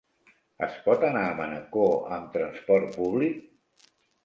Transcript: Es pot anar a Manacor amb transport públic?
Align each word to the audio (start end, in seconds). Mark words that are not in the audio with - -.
Es 0.67 0.79
pot 0.85 1.05
anar 1.09 1.21
a 1.25 1.35
Manacor 1.41 2.17
amb 2.19 2.33
transport 2.39 2.99
públic? 2.99 3.39